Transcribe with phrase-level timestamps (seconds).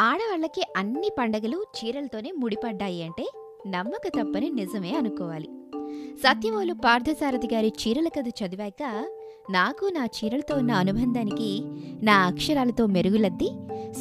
[0.00, 3.24] ఆడవాళ్ళకి అన్ని పండగలు చీరలతోనే ముడిపడ్డాయి అంటే
[3.66, 5.48] నమ్మక తప్పని నిజమే అనుకోవాలి.
[6.18, 9.08] సత్యవోలు పార్థసారథి గారి చీరల కథ చదివాక
[9.50, 11.62] నాకు నా చీరలతో ఉన్న అనుబంధానికి
[12.02, 13.50] నా అక్షరాలతో మెరుగులద్ది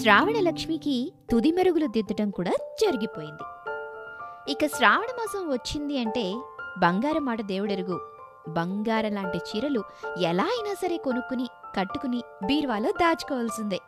[0.01, 3.43] శ్రావణ లక్ష్మికి తుది మెరుగులు దిద్దటం కూడా జరిగిపోయింది.
[4.51, 6.33] ఇక శ్రావణ మాసం వచ్చింది అంటే
[6.79, 7.99] బంగారం మాట దేవుడెరుగు.
[8.49, 9.83] బంగారం లాంటి చీరలు
[10.17, 11.47] ఎలా అయినా సరే కొనుక్కుని
[11.77, 13.79] కట్టుకుని బీరువాలో దాచుకోవాల్సిందే.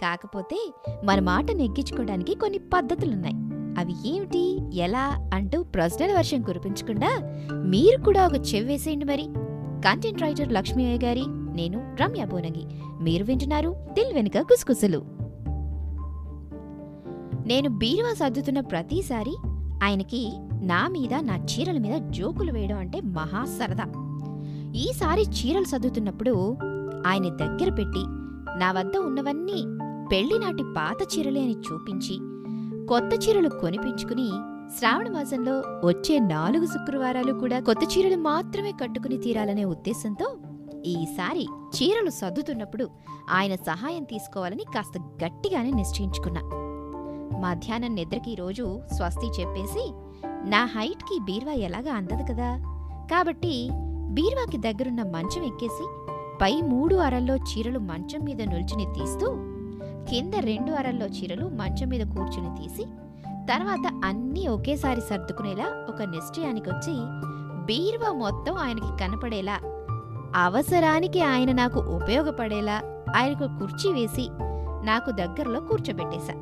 [0.00, 0.72] కాకపోతే
[1.04, 3.34] మన మాట నెగ్గించుకోవడానికి కొన్ని పద్ధతులున్నాయి.
[3.78, 7.10] అవి ఏమిటి ఎలా అంటూ ప్రశ్నల వర్షం కురిపించకుండా
[7.52, 9.22] మీరు కూడా ఒక చెవ్వేసేయండి మరి.
[9.84, 12.64] కంటెంట్ రైటర్ లక్ష్మీయ్య గారి నేను రమ్య బోనగి.
[13.02, 15.04] మీరు వింటున్నారు దిల్ వెనుక గుసగుసలు.
[17.46, 19.36] నేను బీరువా సర్దుతున్న ప్రతిసారి
[19.84, 23.84] ఆయనకి నా మీద నా చీరల మీద జోకులు వేయడం అంటే మహా సరదా.
[24.72, 26.56] ఈసారి చీరలు సర్దుతున్నప్పుడు
[27.06, 28.04] ఆయన దగ్గర పెట్టి
[28.58, 29.79] నా వద్ద ఉన్నవన్నీ
[30.10, 32.16] పెళ్ళినాటి పాత చీరలే అని చూపించి
[32.88, 34.28] కొత్త చీరలు కొనిపించుకుని
[34.78, 40.38] శ్రావణ మాసంలో వచ్చే నాలుగు శుక్రవారాలు కూడా కొత్త చీరలు మాత్రమే కట్టుకుని తీరాలనే ఉద్దేశంతో
[40.84, 42.90] ఈసారి చీరలు సర్దుతున్నప్పుడు
[43.30, 46.40] ఆయన సహాయం తీసుకోవాలని కాస్త గట్టిగానే నిశ్చయించుకున్నా.
[47.40, 49.84] మధ్యాహ్నం నిద్రకి రోజు స్వస్తి చెప్పేసి
[50.48, 52.50] నా హైట్కి బీర్వా ఎలాగా అందదు కదా?
[53.10, 53.68] కాబట్టి
[54.10, 55.84] బీర్వాకి దగ్గరున్న మంచం ఎక్కేసి
[56.42, 59.28] పై మూడు అరల్లో చీరలు మంచం మీద నుల్చుని తీస్తూ
[60.10, 62.84] కింద రెండు అరల్లో చీరలు మంచం మీద కూర్చుని తీసి
[63.48, 66.94] తర్వాత అన్నీ ఒకేసారి సర్దుకునేలా ఒక నిశ్చయానికి వచ్చి
[67.64, 69.60] బీర్వా మొత్తం ఆయనకి కనపడేలా
[70.36, 74.28] అవసరానికి ఆయన నాకు ఉపయోగపడేలా ఆయనకు కుర్చీ వేసి
[74.84, 76.34] నాకు దగ్గరలో కూర్చోబెట్టేశా.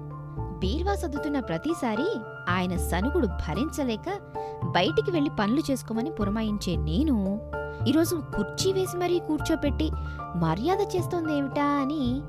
[0.59, 2.09] బీర్వా సర్దుతున్న ప్రతిసారి
[2.49, 4.19] ఆయన సనుగుడు భరించలేక
[4.65, 7.41] బయటికి వెళ్ళి పనులు చేసుకోమని పురమాయించే నేను
[7.89, 9.91] ఈరోజు కుర్చీ వేసి మరీ కూర్చోపెట్టి
[10.37, 12.21] మర్యాద చేస్తోందేమిటా అని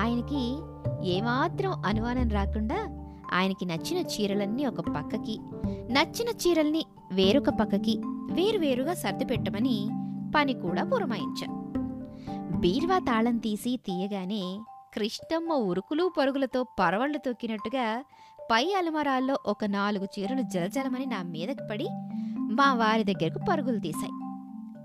[0.00, 0.58] ఆయనకి
[1.04, 2.88] ఏమాత్రం అనుమానం రాకుండా
[3.32, 9.88] ఆయనకి నచ్చిన చీరలన్నీ ఒక పక్కకి నచ్చిన చీరల్ని వేరొక పక్కకి వేరువేరుగా సర్ది పెట్టమని
[10.36, 11.46] పని కూడా పురమాయించా.
[12.58, 14.60] బీర్వా తాళం తీసి తీయగానే
[14.94, 18.04] కృష్ణమ్మ ఉరుకులు పరుగులతో పరవళ్ళు తొక్కినట్టుగా
[18.50, 21.88] పై అలమరాల్లో ఒక నాలుగు చీరలు జలజలమని నా మీదకి పడి
[22.38, 24.12] మా వారి దగ్గరకు పరుగులు తీశాయి.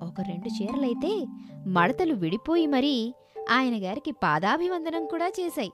[0.10, 1.26] ఒక రెండు చీరలైతే
[1.68, 3.14] మడతలు విడిపోయి మరీ
[3.52, 5.72] ఆయన గారికి పాదాభివందనం కూడా చేశాయి.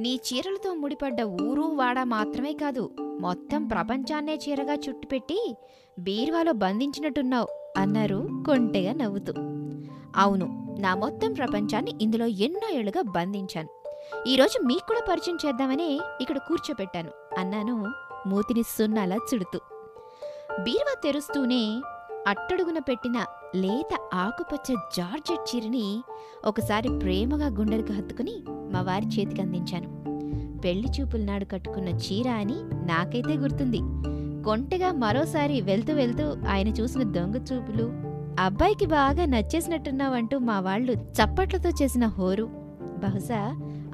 [0.00, 5.56] నీ చీరలతో ముడిపడ్డ ఊరు వాడ మాత్రమే కాదు మొత్తం ప్రపంచాన్నే చీరగా చుట్టుపెట్టి
[5.98, 9.32] బీర్వాలో బంధించినట్టున్నావు అన్నారు కొంటెగా నవ్వుతూ.
[10.16, 10.46] అవును
[10.80, 13.68] నా మొత్తం ప్రపంచాన్ని ఇందులో ఎన్నో ఏళ్ళుగా బంధించాను.
[14.26, 17.74] ఈరోజు మీకు కూడా పరిచయం చేద్దామనే ఇక్కడ కూర్చోపెట్టాను అన్నాను
[18.26, 19.58] మూతిని సున్నాలా చుడుతూ.
[20.60, 21.82] బీరువా తెరుస్తూనే
[22.26, 23.24] అట్టడుగున పెట్టిన
[23.56, 26.02] లేత ఆకుపచ్చ జార్జెట్ చీరని
[26.44, 29.88] ఒకసారి ప్రేమగా గుండెలకు హత్తుకుని మా వారి చేతికి అందించాను.
[30.60, 33.78] పెళ్ళి చూపుల నాడు కట్టుకున్న చీర అని నాకైతే గుర్తుంది.
[34.42, 37.92] కొంటెగా మరోసారి వెళ్తూ వెళ్తూ ఆయన చూసిన దొంగ చూపులు
[38.40, 42.44] అబ్బాయికి బాగా నచ్చేసినట్టున్నావంటూ మా వాళ్ళు చప్పట్లతో చేసిన హోరు
[42.98, 43.40] బహుశా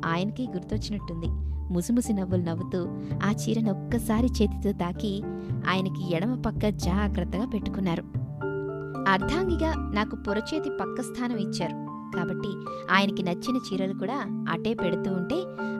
[0.04, 1.45] ఆయనకి గుర్తొచ్చినట్టుంది.
[1.70, 2.86] ముసిముసి నవ్వులు నవ్వుతూ
[3.28, 5.22] ఆ చీరను ఒక్కసారి చేతితో తాకి
[5.68, 8.02] ఆయనకి ఎడమ పక్క జాగ్రత్తగా పెట్టుకున్నారు.
[9.08, 11.86] అర్ధాంగిగా నాకు పొరచేతి పక్క స్థానం ఇచ్చారు.
[12.16, 12.48] కాబట్టి
[12.92, 15.36] ఆయనకి నచ్చిన చీరలు కూడా అటే పెడుతూ ఉంటే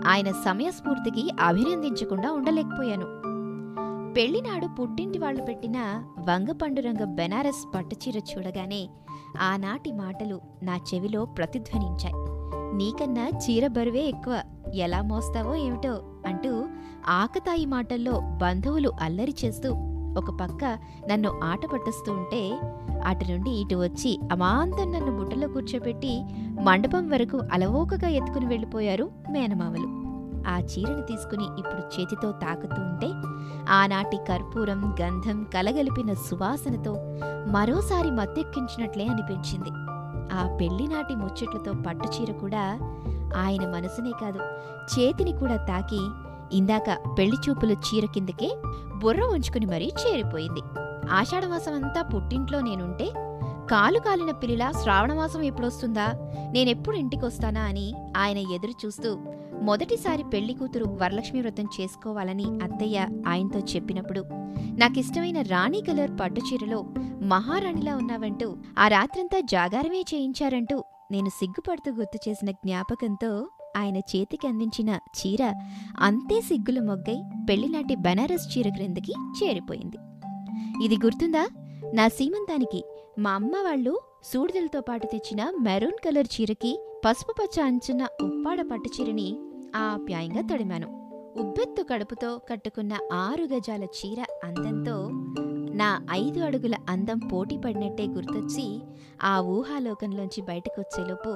[0.09, 3.05] ఆయన సమయస్ఫూర్తికి అభినందించకుండా ఉండలేకపోయాను.
[4.13, 8.89] పెళ్ళినాడు పుట్టింటి వాళ్ళు పెట్టిన వంగపండు రంగు బెనారస్ పట్టుచీర చూడగానే
[9.41, 12.15] ఆనాటి మాటలు నా చెవిలో ప్రతిధ్వనించాయి.
[12.77, 14.41] నీకన్నా చీర బరువే ఎక్కువ.
[14.77, 15.95] ఎలా మోస్తావో ఏమిటో
[16.27, 16.53] అంటూ
[17.09, 19.71] ఆకతాయి మాటల్లో బంధువులు అల్లరి చేస్తూ
[20.19, 20.65] ఒక పక్క
[21.09, 22.43] నన్ను ఆట పట్టిస్తూ ఉంటే
[23.05, 26.13] అటు నుండి ఇటు వచ్చి అమాంతం నన్ను బుట్టలో కూర్చోబెట్టి
[26.63, 29.89] మండపం వరకు అలవోకగా ఎత్తుకుని వెళ్ళిపోయారు మేనమామలు.
[30.49, 33.11] ఆ చీరను తీసుకుని ఇప్పుడు చేతితో తాకుతూ ఉంటే
[33.73, 36.93] ఆనాటి కర్పూరం గంధం కలగలిపిన సువాసనతో
[37.53, 39.73] మరోసారి మత్తెక్కించినట్లే అనిపించింది.
[40.35, 42.65] ఆ పెళ్ళినాటి ముచ్చట్లతో పట్టుచీర కూడా
[43.37, 44.41] ఆయన మనసునే కాదు
[44.93, 46.01] చేతిని కూడా తాకి
[46.57, 48.51] ఇందాక పెళ్ళి చూపుల చీర కిందకే
[48.97, 50.63] బుర్ర ఉంచుకుని మరీ చేరిపోయింది.
[51.11, 53.07] ఆషాఢమాసం అంతా పుట్టింట్లో నేనుంటే
[53.71, 56.07] కాలు కాలిన పిల్లిలా శ్రావణమాసం ఎప్పుడొస్తుందా?
[56.53, 59.11] నేనెప్పుడు ఇంటికొస్తానా అని ఆయన ఎదురు చూస్తూ
[59.63, 64.23] మొదటిసారి పెళ్ళి కూతురు వరలక్ష్మి వ్రతం చేసుకోవాలని అత్తయ్య ఆయనతో చెప్పినప్పుడు
[64.79, 66.81] నాకిష్టమైన రాణి కలర్ పట్టుచీరలో
[67.23, 70.77] మహారాణిలా ఉన్నావంటూ ఆ రాత్రంతా జాగారమే చేయించారంటూ
[71.11, 75.43] నేను సిగ్గుపడుతూ గుర్తు చేసిన జ్ఞాపకంతో ఆయన చేతికి అందించిన చీర
[75.99, 79.97] అంతే సిగ్గులు మొగ్గై పెళ్ళినాటి బనారస్ చీర క్రిందకి చేరిపోయింది.
[80.85, 81.49] ఇది గుర్తుందా?
[81.95, 82.85] నా సీమంతానికి
[83.19, 89.39] మా అమ్మ వాళ్ళు సూడిదలతో పాటు తెచ్చిన మెరూన్ కలర్ చీరకి పసుపు పచ్చ అంచున్న ఉప్పాడ పట్టు చీరని
[89.77, 90.89] ఆప్యాయంగా తడిమాను.
[91.41, 94.97] ఉబ్బెత్తు కడుపుతో కట్టుకున్న ఆరు గజాల చీర అందంతో
[95.77, 98.81] నా ఐదు అడుగుల అందం పోటీ పడినట్టే గుర్తొచ్చి
[99.23, 101.33] ఆ ఊహాలోకంలోంచి బయటకొచ్చేలోపు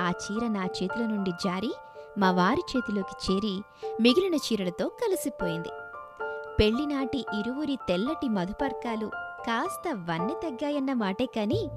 [0.00, 1.72] ఆ చీర నా చేతుల నుండి జారి
[2.18, 3.62] మా వారి చేతిలోకి చేరి
[4.00, 5.68] మిగిలిన చీరలతో కలిసిపోయింది.
[6.60, 9.06] పెళ్ళినాటి ఇరువురి తెల్లటి మధుపర్కాలు
[9.46, 11.68] కాస్త వన్నె తగ్గాయన్న మాటే కాని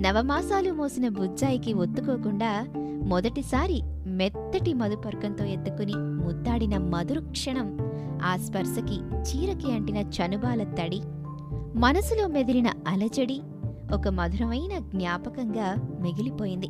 [0.00, 2.66] నవమాసాలు మోసిన బుజ్జాయికి ఒత్తుకోకుండా
[3.02, 7.78] మొదటిసారి మెత్తటి మధుపర్కంతో ఎత్తుకుని ముద్దాడిన మధుర క్షణం
[8.22, 11.02] ఆ స్పర్శకి చీరకి అంటిన చనుబాల తడి
[11.76, 13.40] మనసులో మెదిలిన అలజడి
[13.94, 16.68] ఒక మధురమైన జ్ఞాపకంగా మిగిలిపోయింది.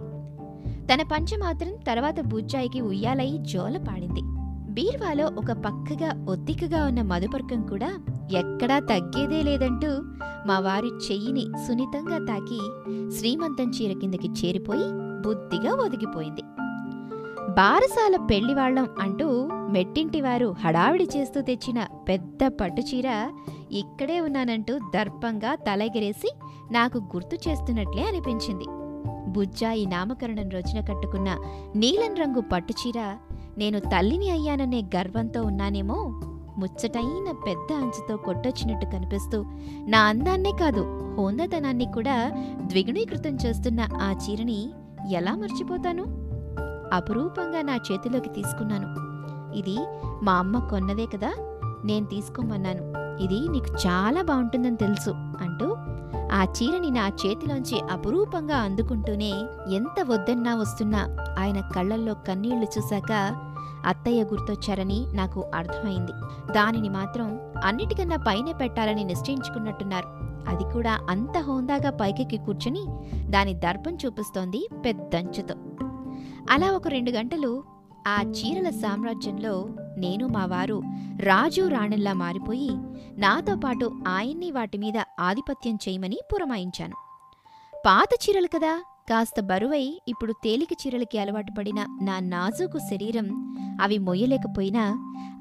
[0.86, 4.20] తన పంచ మాత్రం తర్వాత బుజ్జాయికి ఉయ్యాలై జోల పాడింది.
[4.72, 7.90] బీర్వాలో ఒక పక్కగా ఒత్తికగా ఉన్న మధుపర్కం కూడా
[8.32, 9.88] ఎక్కడా తగ్గేదే లేదంటూ
[10.46, 12.60] మా వారి చెయ్యిని సున్నితంగా తాకి
[13.18, 14.88] శ్రీమంతం చీర కిందకి చేరిపోయి
[15.20, 16.42] బుద్ధిగా ఒదిగిపోయింది.
[17.54, 23.30] బారసాల పెళ్ళివాళ్ళం అంటూ మెట్టింటివారు హడావిడి చేస్తూ తెచ్చిన పెద్ద పట్టుచీర
[23.74, 26.34] ఇక్కడే ఉన్నానంటూ దర్పంగా తలెగిరేసి
[26.72, 28.64] నాకు గుర్తు చేస్తున్నట్లే అనిపించింది.
[29.32, 31.36] బుజ్జా ఈ నామకరణం రోజున కట్టుకున్న
[31.76, 33.16] నీలం రంగు పట్టుచీర
[33.58, 36.20] నేను తల్లిని అయ్యాననే గర్వంతో ఉన్నానేమో
[36.58, 39.44] ముచ్చటైన పెద్ద అంచుతో కొట్టొచ్చినట్టు కనిపిస్తూ
[39.88, 42.30] నా అందాన్నే కాదు హోందతనాన్ని కూడా
[42.60, 44.68] ద్విగుణీకృతం చేస్తున్న ఆ చీరని
[45.10, 46.04] ఎలా మర్చిపోతాను?
[46.94, 48.88] అపురూపంగా నా చేతిలోకి తీసుకున్నాను.
[49.56, 49.76] ఇది
[50.24, 51.53] మా అమ్మ కొన్నదే కదా?
[51.84, 53.04] నేను తీసుకోమన్నాను.
[53.22, 55.76] ఇది నీకు చాలా బాగుంటుందని తెలుసు అంటూ
[56.32, 59.32] ఆ చీరని నా చేతిలోంచి అపురూపంగా అందుకుంటూనే
[59.72, 63.12] ఎంత వద్దన్నా వస్తున్నా ఆయన కళ్ళల్లో కన్నీళ్ళు చూశాక
[63.86, 66.12] అత్తయ్య గుర్తొచ్చారని నాకు అర్థమైంది.
[66.52, 70.06] దానిని మాత్రం అన్నిటికన్నా పైనే పెట్టాలని నిశ్చయించుకున్నట్టున్నారు.
[70.48, 72.84] అది కూడా అంత హోందాగా పైకెక్కి కూర్చుని
[73.30, 75.54] దాని దర్పం చూపిస్తోంది పెద్దంచుతో.
[76.50, 77.62] అలా ఒక రెండు గంటలు
[78.06, 80.80] ఆ చీరల సామ్రాజ్యంలో నేను మా వారు
[81.16, 82.72] రాజు రాణిల్లా మారిపోయి
[83.18, 86.96] నాతో పాటు ఆయన్ని వాటి మీద ఆధిపత్యం చేయమని పురమాయించాను.
[87.86, 88.72] పాత చీరలు కదా
[89.10, 94.84] కాస్త బరువై ఇప్పుడు తేలిక చీరలకి అలవాటు పడిన నా నాజూకు శరీరం అవి మొయ్యలేకపోయినా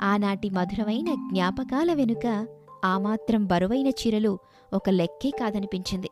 [0.01, 2.47] ఆనాటి మధురమైన జ్ఞాపకాల వెనుక
[2.85, 4.39] ఆ మాత్రం బరువైన చీరలు
[4.73, 6.09] ఒక లెక్కే కాదనిపించింది.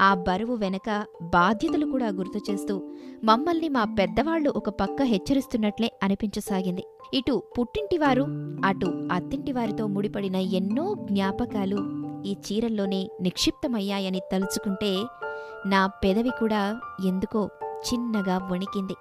[0.00, 2.74] ఆ బరువు వెనక బాధ్యతలు కూడా గుర్తు చేస్తూ
[3.24, 6.84] మమ్మల్ని మా పెద్దవాళ్ళు ఒక పక్క హెచ్చరిస్తున్నట్లే అనిపించసాగింది.
[7.14, 8.24] ఇటు పుట్టింటివారు
[8.64, 11.78] అటు అత్తింటివారితో ముడిపడిన ఎన్నో జ్ఞాపకాలు
[12.26, 15.04] ఈ చీరల్లోనే నిక్షిప్తమయ్యాయని తలుచుకుంటే
[15.66, 17.48] నా పెదవి కూడా ఎందుకో
[17.88, 18.94] చిన్నగా వణికింది.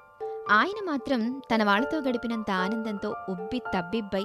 [0.51, 4.24] ఆయన మాత్రం తన వాళ్ళతో గడిపినంత ఆనందంతో ఉబ్బి తబ్బిబ్బై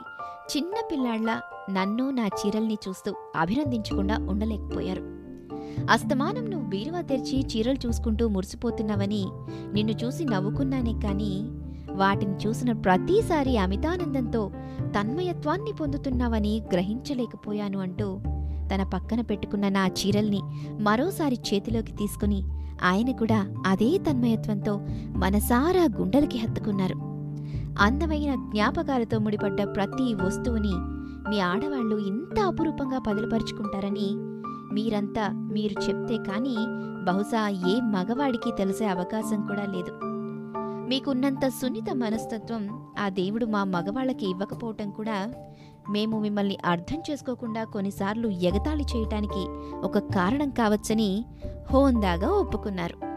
[0.57, 1.41] చిన్న పిల్లాళ్ళ
[1.71, 5.24] నన్ను నా చీరల్ని చూస్తూ అభినందించకుండా ఉండలేకపోయారు.
[5.91, 9.27] అస్తమానం నువ్వు బీరువా తెరిచి చీరలు చూసుకుంటూ మురిసిపోతున్నావని
[9.73, 11.43] నిన్ను చూసి నవ్వుకున్నానే కానీ
[11.91, 14.51] వాటిని చూసిన ప్రతిసారి అమితానందంతో
[14.83, 18.21] తన్మయత్వాన్ని పొందుతున్నావని గ్రహించలేకపోయాను అంటూ
[18.75, 20.41] తన పక్కన పెట్టుకున్న నా చీరల్ని
[20.81, 22.43] మరోసారి చేతిలోకి తీసుకుని
[22.83, 24.81] ఆయన కూడా అదే తన్మయత్వంతో
[25.17, 26.95] మనసారా గుండెలకి హత్తుకున్నారు.
[27.79, 30.73] అందమైన జ్ఞాపకాలతో ముడిపడ్డ ప్రతి వస్తువుని
[31.31, 34.34] మీ ఆడవాళ్ళు ఇంత అపురూపంగా పదిలపరుచుకుంటారని
[34.75, 36.57] మీరంతా మీరు చెప్తే కానీ
[37.05, 39.93] బహుశా ఏ మగవాడికి తెలిసే అవకాశం కూడా లేదు.
[40.89, 42.63] మీకున్నంత సున్నిత మనస్తత్వం
[42.99, 45.19] ఆ దేవుడు మా మగవాళ్ళకి ఇవ్వకపోవటం కూడా
[45.91, 49.43] మేము మిమ్మల్ని అర్థం చేసుకోకుండా కొన్నిసార్లు ఎగతాళి చేయటానికి
[49.87, 51.11] ఒక కారణం కావచ్చని
[51.75, 53.14] హోందాగా ఒప్పుకున్నారు.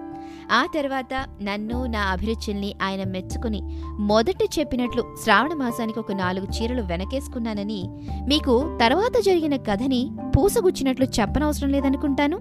[0.51, 3.62] ఆ తర్వాత నన్ను నా అభిరుచుల్ని ఆయన మెచ్చుకుని
[4.00, 7.84] మొదట చెప్పినట్లు శ్రావణ మాసానికి ఒక నాలుగు చీరలు వెనకేసుకున్నానని
[8.27, 12.38] మీకు తర్వాత జరిగిన కథని పూసగుచ్చినట్లు చెప్పనవసరం లేదనుకుంటాను?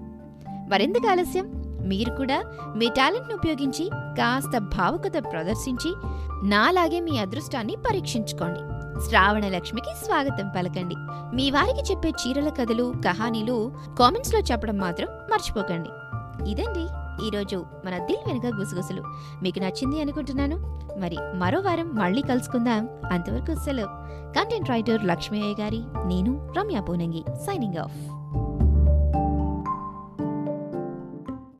[0.69, 1.45] మరెందుకు ఆలస్యం?
[1.87, 2.43] మీరు కూడా
[2.75, 5.93] మీ టాలెంట్ను ఉపయోగించి కాస్త భావుకత ప్రదర్శించి
[6.47, 8.59] నాలాగే మీ అదృష్టాన్ని పరీక్షించుకోండి.
[9.09, 10.95] శ్రావణ లక్ష్మికి స్వాగతం పలకండి.
[11.35, 15.89] మీ వారికి చెప్పే చీరల కథలు కహానీలు కామెంట్స్లో చెప్పడం మాత్రం మర్చిపోకండి.
[16.51, 17.06] ఇదండి.
[17.25, 19.03] ఈరోజు మన దిల్ వెనుక గుసగుసలు.
[19.43, 20.55] మీకు నచ్చింది అనుకుంటున్నాను.
[20.99, 22.89] మరి మరో వారం మళ్ళీ కలుసుకుందాం.
[23.11, 23.87] అంతవరకు సెలవు.
[24.33, 28.16] కంటెంట్ రైటర్ లక్ష్మయ్య గారి నేను రమ్య పూనంగి సైనింగ్ ఆఫ్